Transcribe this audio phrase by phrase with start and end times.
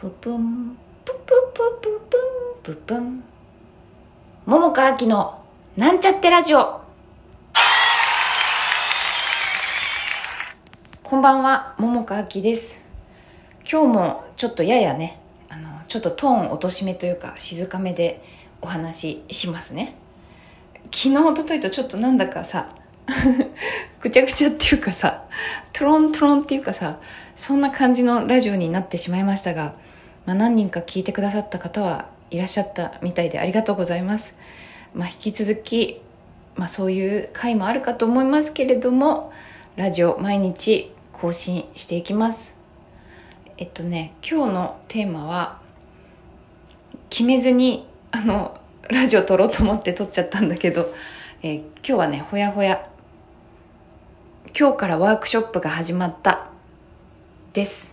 [0.00, 2.00] ぷぷんぷぷぷぷ
[2.62, 3.22] ぷんぷぷん
[4.46, 5.44] 桃佳明の
[5.76, 6.80] なんちゃってラジオ。
[11.02, 12.80] こんばんは桃佳明です。
[13.70, 15.20] 今日もちょっとややね
[15.50, 18.24] あのちょっとトーン落としめというか静かめで
[18.62, 19.96] お話ししますね。
[20.84, 22.70] 昨日一昨日とちょっとなんだかさ
[24.00, 25.24] ぐちゃぐちゃっていうかさ
[25.74, 26.96] トロントロンっていうかさ
[27.36, 29.74] そんな感じのラジオになってしまいましたが、
[30.30, 34.32] まあ、何人か聞いてくださった方はいらっしゃったみたいでありがとうございます、
[34.94, 36.00] まあ、引き続き、
[36.54, 39.32] まあ、そういう回もあるかと思いますけれども
[39.74, 42.54] ラジオ毎日更新していきます。
[43.58, 45.60] えっとね今日のテーマは
[47.08, 48.56] 決めずにあの
[48.88, 50.94] ラジオ撮ろうと思って撮っちゃったんだけど、
[51.42, 52.88] えー、今日はねほやほや
[54.56, 56.50] 今日からワークショップが始まった
[57.52, 57.92] です。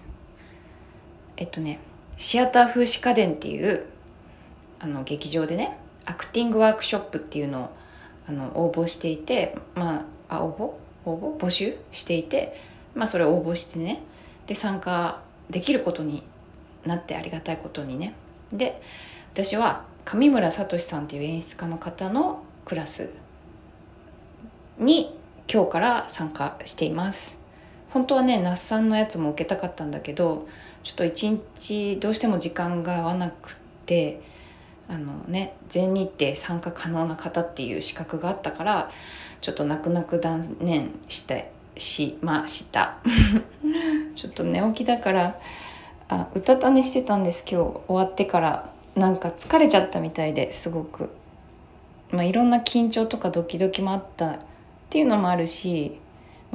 [1.35, 1.79] えっとね
[2.17, 3.85] シアター風刺家電っていう
[4.79, 7.69] あの劇場でねアクティングワークショップっていうのを
[8.27, 11.09] あの応募していてまああ応募？
[11.09, 11.45] 応募？
[11.45, 12.59] 募集していて
[12.95, 14.01] まあそれ応募してね
[14.47, 16.23] で参加できることに
[16.85, 18.13] なってありがたいことにね。
[18.51, 18.81] で
[19.33, 23.09] 私は上村聡さんっていう演出家の方のクラス
[24.79, 25.15] に
[25.51, 27.36] 今日から参加しています。
[27.89, 30.47] 本当はね那須さんのやつも受けたかったんだけど
[30.83, 34.21] ちょっと一日どうしても時間が合わなくて
[34.87, 38.91] あのね全日程参加可能な方っていう資格があったから
[39.41, 42.97] ちょっと泣く泣く断念してしました。
[44.15, 45.39] ちょっと寝起きだから
[46.09, 47.79] あうたた寝してたんです今日。
[47.87, 51.09] 終わってからなんか疲れちゃったみたいですごく。
[52.11, 54.37] まあいろんな緊張とかドキドキもあったっ
[54.89, 55.99] ていうのもあるし、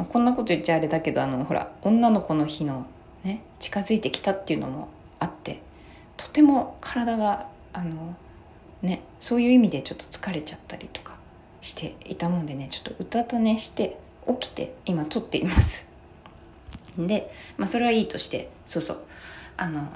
[0.03, 2.87] まあ、こんなこと言っちゃあれだけどあのほら女の子の日の
[3.23, 4.89] ね近づいてきたっていうのも
[5.21, 5.63] あって
[6.17, 8.17] とても体があの
[8.83, 11.15] ねそういう意味でちょっと疲れちゃったりとか
[11.61, 13.97] していたもんでねちょっと歌とねして
[14.27, 15.89] 起きて今撮っています。
[16.99, 19.05] で、まあ、それはいいとしてそうそう。
[19.57, 19.87] あの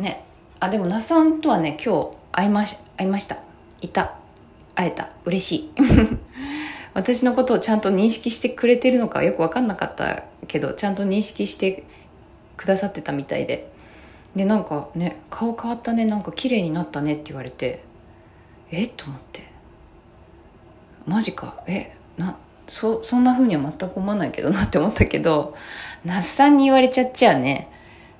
[0.00, 0.24] ね
[0.58, 3.38] あでも那須さんとはね今日会いまし会いました。
[3.80, 4.16] いた。
[4.74, 5.10] 会えた。
[5.24, 5.70] 嬉しい。
[6.94, 11.84] 私のことをちゃんと認識してくれてるのかよく分かんなかったけどちゃんと認識して
[12.56, 13.70] くださってたみたいで。
[14.36, 17.84] でなんかね顔変わったねなんか綺麗になったねって言われて
[18.70, 18.90] えっ？
[18.96, 19.42] と思って。
[21.06, 21.62] マジか。
[21.66, 22.36] えな
[22.68, 25.54] そそんな風には全く思わないけどなって思ったけど
[26.04, 27.68] 那須さんに言われちゃっちゃね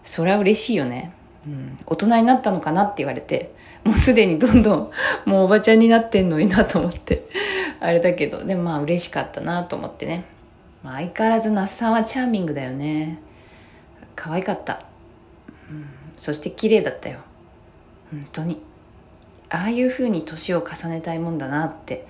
[0.04, 1.12] それは嬉しいよね、
[1.46, 3.54] うん、大人になったのかなって言われて
[3.84, 4.90] もうすでにどんどん
[5.24, 7.26] もうおばちゃんになってんのになと思って。
[7.84, 10.24] あれだけどでもまあ嬉しかったなと思ってね、
[10.84, 13.18] まあ、相変わらず那須さんはチャーミングだよね。
[14.14, 14.84] 可愛かった、
[15.68, 17.18] うん、そして綺麗だったよ。
[18.12, 18.62] 本当に。
[19.48, 22.06] ああいう風に年を重ねたいもんだなって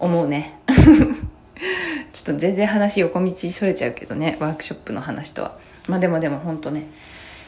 [0.00, 0.58] 思うね。
[2.12, 5.56] ちょっと全然話横道それちゃうけどねワークショップの話とは。
[5.86, 6.82] まあでもでも本当ね。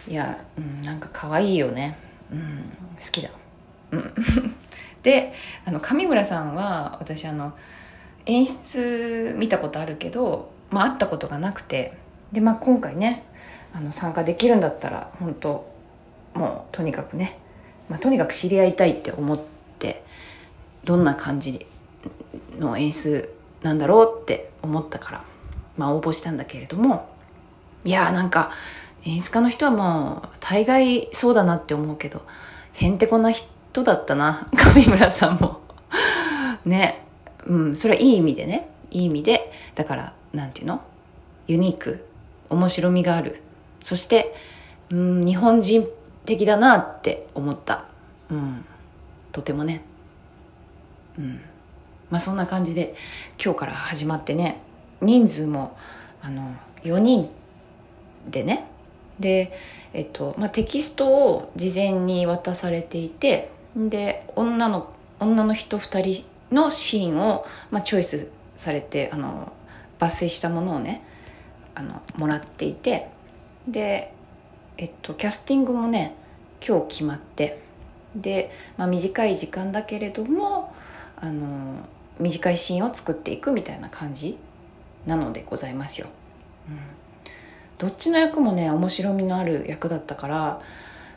[0.07, 1.99] いや、うん、なんか可愛いよね。
[2.31, 2.71] うん。
[3.05, 3.31] 好きだ。
[3.91, 4.15] うん。
[5.09, 5.33] で
[5.65, 7.55] あの上村さんは私あの
[8.27, 11.95] 演出見たことあるけど、まあ、会ったことがなくて
[12.31, 13.25] で、まあ、今回ね
[13.73, 15.73] あの参加できるんだったら本当
[16.35, 17.39] もうとにかくね、
[17.89, 19.41] まあ、とにかく知り合いたいって思っ
[19.79, 20.05] て
[20.85, 21.65] どんな感じ
[22.59, 25.25] の演出なんだろうって思ったから、
[25.79, 27.09] まあ、応募したんだけれども
[27.87, 28.51] いやーなんか
[29.07, 32.27] 演出家の人はもう大概そうだなって思うけど
[32.75, 34.47] へんてこな人人だったな。
[34.75, 35.61] 上村さんも。
[36.65, 37.05] ね。
[37.47, 38.69] うんそれはいい意味でね。
[38.91, 39.53] いい意味で。
[39.75, 40.81] だからなんていうの？
[41.47, 42.07] ユニーク。
[42.51, 43.43] 面白みがある。
[43.83, 44.35] そして
[44.91, 45.87] うん日本人
[46.25, 47.85] 的だなって思った。
[48.31, 48.65] うん。
[49.33, 49.83] とてもね。
[51.19, 51.41] うん。
[52.11, 52.95] まあそんな感じで
[53.43, 54.61] 今日から始まってね。
[55.01, 55.77] 人数も
[56.23, 57.31] あの4人
[58.29, 58.67] でね。
[59.21, 59.53] で、
[59.93, 66.25] えっとまあ、テキストを事前に渡されていてで女の女の人2人
[66.55, 69.53] のシーンを、まあ、チョイスされてあの
[69.99, 71.05] 抜粋したものをね
[71.75, 73.09] あのもらっていて
[73.67, 74.13] で、
[74.77, 76.15] えっと、キャスティングもね
[76.67, 77.61] 今日決まって
[78.17, 80.75] で、まあ、短い時間だけれども
[81.17, 81.77] あの
[82.19, 84.39] 短いシーンを作っていくみたいな感じ
[85.07, 86.09] なのでございますよ、
[86.69, 86.79] うん、
[87.79, 90.63] どっちの役もね面白みのある役だったから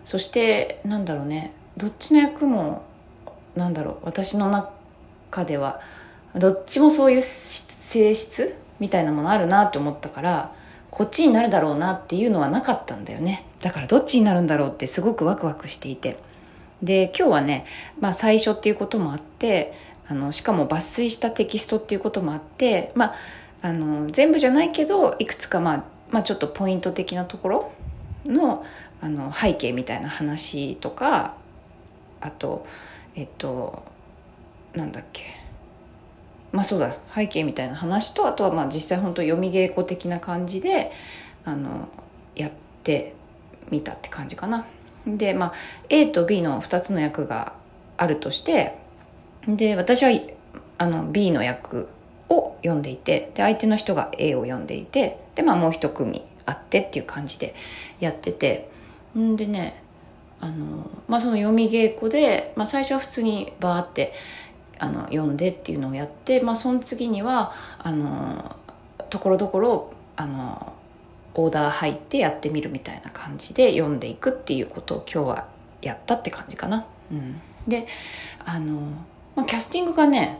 [0.06, 2.84] そしてなんだろうねどっちの役も
[3.56, 5.82] なんだろう私の中では
[6.36, 10.54] どっちもそういう性質みたいなものあるなって思ったから
[10.92, 13.46] こっちになるだろうなっていうのはなかったんだよね。
[13.62, 16.20] だからどっちになるんだろうってすごくワクワクしていて。
[16.84, 17.66] で今日はね、
[18.00, 19.74] まあ、最初っていうこともあって
[20.08, 23.16] あのしかも抜粋したテキストっていうこともあって、まあ、
[23.62, 27.72] あの全部じゃないけどいくつか、まあ、まあちょっとポイント的なところ
[28.26, 28.66] の
[29.00, 31.36] あの背景みたいな話とか
[32.22, 32.66] あと
[33.16, 33.84] えっと
[34.74, 35.24] なんだっけ
[36.52, 40.92] まあそうだ背景みたいな話とあとはまあ実際本当読み稽古的な感じで
[41.46, 41.88] あの
[42.36, 42.52] やっ
[42.84, 43.14] て
[43.70, 44.66] みたって感じかな。
[45.08, 45.54] でまあ
[45.90, 47.54] A と B の2つの役が
[47.98, 48.78] あるとして
[49.48, 50.12] で私は
[50.78, 51.88] あの B の役
[52.30, 57.56] を読んでいてで相手の人が A を読んでいてでまあもう一組あってっていう感じで
[58.00, 58.70] やってて
[59.18, 59.81] んでね
[60.42, 64.14] あの、まあ、その読み稽古で、まあ、最初は普通にバーって
[64.80, 68.56] あの読んでっていうのをやって、まあ、その次にはあの
[69.10, 70.74] ところどころあの
[71.36, 75.48] オーダー入ってやってみるみたいな感じで読んでいくっていうことを今日は
[75.82, 76.86] やったって感じかな。
[77.12, 77.88] うん、で
[78.44, 78.82] あの、
[79.36, 80.40] まあ、キャスティングがね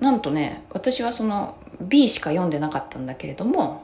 [0.00, 3.82] なんとね私はその B しか読んでなかったんだけれども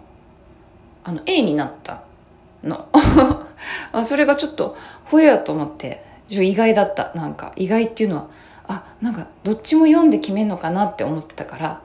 [1.05, 2.03] あの A になった
[2.62, 2.88] の
[4.00, 7.12] あそれがちょっとほやと思って意外だった。
[7.15, 8.29] なんか意外っていうのは
[8.67, 11.83] あなんかどっちも読んで決めんのかなって思ってたから。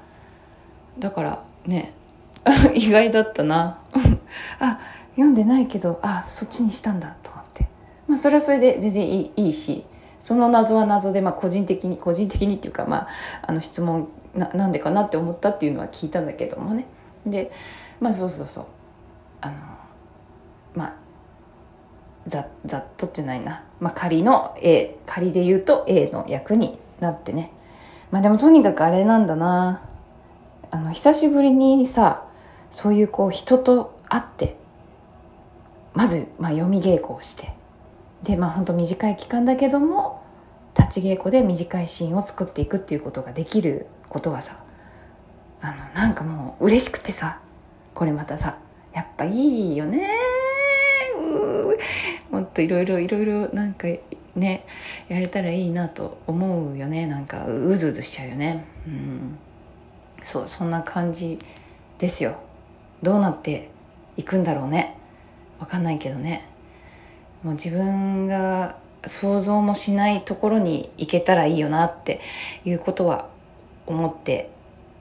[0.99, 1.93] だからね
[2.75, 3.79] 意外だったな。
[4.59, 4.79] あ
[5.11, 7.67] 読んでないけどあそっちにしたんだと思って。
[8.07, 9.85] まあそれはそれで全然いいし
[10.19, 13.07] その謎は謎で、まあ、個人的に個人的にっていうか、まあ、
[13.41, 16.85] あの質問ななんでかなって思ったっていうのは聞いたんだけどもね。
[17.25, 17.51] で
[17.99, 18.65] まあそうそうそう。
[19.41, 19.55] あの
[20.75, 20.93] まあ
[22.27, 27.51] ざざっとじゃないな、まあ、仮の A 仮で言うと A の役になってね。
[28.11, 29.81] まあでもとにかくあれなんだな。
[30.71, 32.25] あの久しぶりにさ
[32.71, 34.55] そういうこう人と会って
[35.93, 37.53] まず、まあ、読み稽古をして。
[38.23, 40.23] でまあ本当短い期間だけども
[40.77, 44.63] 立ち稽古で短いシーンを作っていくっていうことができることがさ
[45.61, 47.39] あのなんかもう嬉しくてさ
[47.93, 48.57] これまたさ
[48.93, 50.07] やっぱいいよね
[52.31, 53.87] もっといろいろいろいろなんか
[54.35, 54.65] ね
[55.07, 57.07] やれたらいいなと思うよね。
[57.07, 58.65] なんかうずうずしちゃうよね。
[58.87, 59.37] うん。
[60.23, 61.39] そうそんな感じ
[61.97, 62.35] ですよ。
[63.01, 63.69] どうなって
[64.17, 64.97] いくんだろうね。
[65.59, 66.47] わかんないけどね。
[67.43, 72.21] もう自分が想像もしないところに行けたらいいよなって
[72.63, 73.27] いうことは
[73.85, 74.49] 思って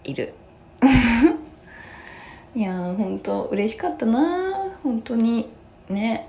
[0.04, 0.34] いる。
[2.54, 5.48] いやー本当嬉しかったな本当に。
[5.92, 6.28] ね。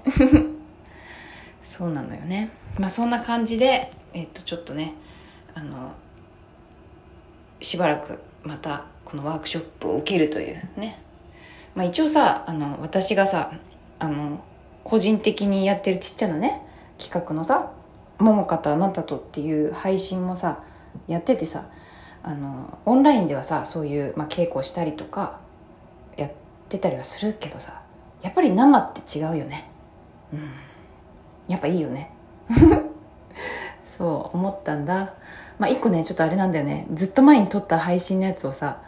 [1.66, 2.52] そうなのよね。
[2.78, 4.94] まあそんな感じでえっとちょっとね
[5.56, 5.92] あの
[7.62, 11.00] しばらくまたこのワークショップを受けるというね。
[11.76, 13.52] まあ一応さあの私がさ
[14.00, 14.44] あの
[14.84, 16.62] 個人的にやってるちっちゃなね
[16.98, 17.72] 企画のさ
[18.20, 20.64] 「桃香とあなたと」っていう配信もさ
[21.08, 21.66] やっててさ
[22.22, 25.40] あのオンラインではさそういう、まあ、稽古したりとか
[26.16, 26.32] やっ
[26.70, 27.83] てたりはするけどさ
[28.24, 29.70] やっぱり生って違うよね。
[30.34, 30.50] うん。
[31.48, 32.10] やっぱいいよね。
[33.84, 35.14] そう思ったんだ。
[35.60, 36.88] まあ一個ねちょっとあれなんだよね。
[36.94, 38.82] ずっと前に撮った配信のやつをさ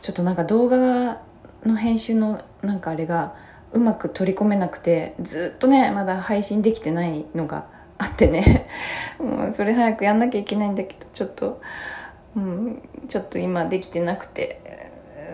[0.00, 1.22] ちょっとなんか動画
[1.64, 3.34] の編集のなんかあれが
[3.72, 7.66] うまく取り込めなくてずっとねまだ配信できてないのが
[7.98, 8.68] あってね。
[9.18, 11.60] も うそれ早くやんなきゃいけないんだけどちょっと、
[12.36, 14.60] うん、ちょっと今できてなくて。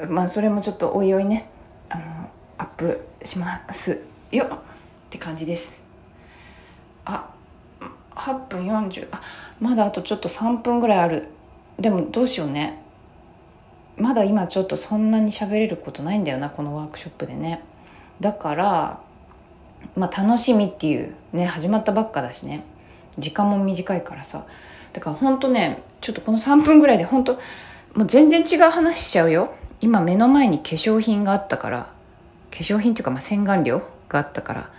[0.06, 1.48] まあそれもちょっとおいおいね。
[2.58, 4.44] アップしますよ。
[4.44, 4.48] っ
[5.10, 5.80] て感じです。
[7.04, 7.30] あ
[8.14, 9.22] 8分40あ
[9.60, 11.28] まだあとちょっと3分ぐらいある。
[11.78, 12.82] でもどうしようね。
[13.96, 17.62] まだ今ちょっとそんなに喋れることないんだよなこのワークショップでね。
[18.20, 19.00] だから
[19.96, 22.64] まあ楽しみっていうね始まったばっかだしね。
[23.18, 24.46] 時間も短いからさ。
[24.92, 27.38] だからほんとねちょっとこの3分ぐらいでほんと
[27.94, 29.54] もう全然違う話しちゃうよ。
[29.80, 31.97] 今目の前に化粧品があったから
[32.62, 34.70] 粧品っていうかまあ洗顔料があったから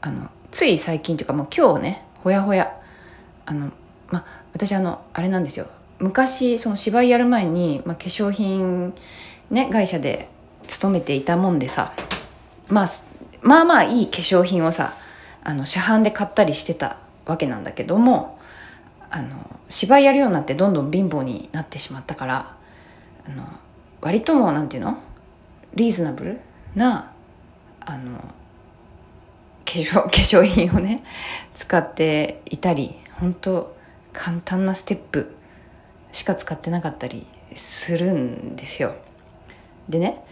[0.00, 2.80] あのつい最近というかもう今日ねほやほや。
[3.46, 3.70] あの
[4.10, 5.66] ま私あのあれなんですよ。
[5.98, 8.94] 昔その芝居やる前に、ま、化粧品
[9.50, 10.28] ね会社で
[10.66, 11.92] 勤めていたもんでさ
[12.68, 12.88] まあ
[13.42, 14.94] まあまあいい化粧品をさ
[15.42, 18.38] あの市販で買ったりしてたわけなんだけども
[19.10, 19.28] あの
[19.68, 22.56] 芝居やるようになってどんどん貧乏になってしまったから
[23.26, 23.46] あの
[24.00, 24.98] 割ともなんていうの？
[25.74, 26.40] リーズナブル？
[26.74, 27.12] な
[27.80, 28.24] あの化
[29.64, 31.02] 粧 化粧品をね
[31.56, 33.74] 使っていたり本当
[34.12, 35.34] 簡単なステップ
[36.12, 38.94] しか使ってなかったりするんですよ。
[39.88, 40.22] でね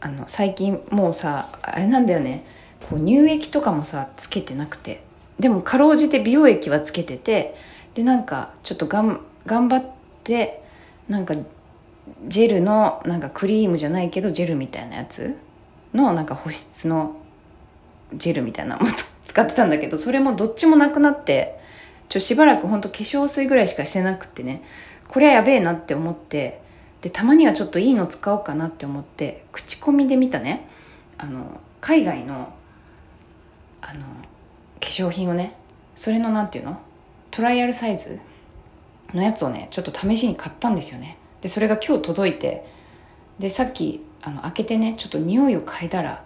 [0.00, 2.44] あの最近もうさあれなんだよね。
[2.88, 5.02] こう乳液とかもさつけてなくて。
[5.40, 7.54] でもかろうじて美容液はつけてて
[7.94, 9.84] でなんかちょっとがん頑張っ
[10.24, 10.62] て
[11.08, 11.34] なんか
[12.26, 15.36] ジェルのなんかクリームじゃないけどジェルみたいなやつ
[15.94, 17.16] のなんか保湿の
[18.14, 18.88] ジェルみたいなのも
[19.26, 21.58] 使ってたんだけどそれもどっちもなくなって
[22.08, 24.62] ちょしばらくほんと化粧水ぐらいしかしてなくってね
[25.08, 26.60] これはやべえなって思って
[27.00, 30.68] でたまにはちょっといいの使おうかなって思って口コミで見たね
[31.16, 32.52] あの海外の
[33.80, 34.06] あの化
[34.80, 35.56] 粧品をね
[35.94, 36.80] それのなんていうの
[37.30, 38.18] トライアルサイズ
[39.14, 41.18] のやつをねちょっと試しに買ったんですよね。
[41.40, 42.66] でそれが今日届いて
[43.38, 46.24] でさっきあの開けてねちょっと匂いを嗅いだら、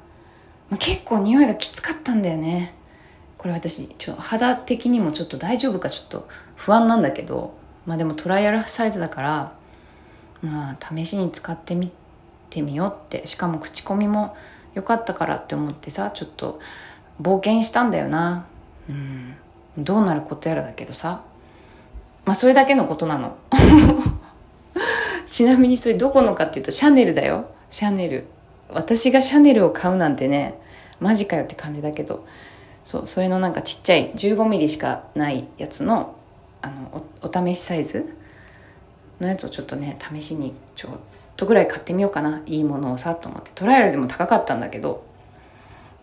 [0.70, 2.74] まあ、結構匂いがきつかったんだよね。
[3.38, 7.54] これ私ちょ肌的にもちょっと大丈夫かちょっと不安なんだけど
[7.86, 9.52] まあでもトライアルサイズだから
[10.42, 11.90] まあ試しに使ってみ
[12.50, 13.26] てみようって。
[13.26, 14.36] しかも口コミも
[14.74, 16.60] 良かったからって思ってさちょっと
[17.20, 18.46] 冒険したんだよな。
[18.88, 19.34] うん。
[19.78, 21.22] どうなることやらだけどさ。
[22.24, 23.36] まあそれだけのことなの。
[25.32, 27.46] ちなみにそれどこのかっていうとシャネルだよ。
[27.70, 28.26] シャネル。
[28.68, 30.60] 私がシャネルを買うなんてね
[31.00, 32.26] マジかよって感じだけど。
[32.84, 36.16] そうそれのなんかちっちゃい1 5ミリしかないやつの
[36.60, 38.14] あのおお試しサイズ
[39.20, 40.90] のやつをちょっとね試しにちょっ
[41.36, 42.42] とぐらい買ってみようかな。
[42.44, 43.52] いいものをさと思って。
[43.54, 45.02] トライアルでも高かったんだけど。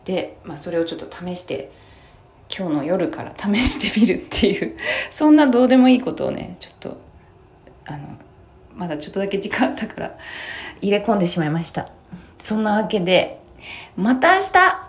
[0.05, 1.71] で、まあ、それをちょっと試して
[2.49, 4.75] 今日の夜から試してみるっていう。
[5.11, 6.97] そんなどうでもいいことをねちょっと
[7.85, 8.17] あの
[8.79, 10.17] まだちょっとだけ時間あったから
[10.81, 11.89] 入れ込んでしまいました。
[12.39, 13.41] そんなわけで
[13.97, 14.88] また明日